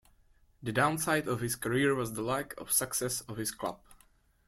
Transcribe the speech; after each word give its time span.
The 0.63 0.71
downside 0.71 1.27
of 1.27 1.41
his 1.41 1.55
career 1.55 1.93
was 1.93 2.13
the 2.13 2.23
lack 2.23 2.59
of 2.59 2.71
success 2.71 3.21
of 3.29 3.37
his 3.37 3.51
club. 3.51 3.79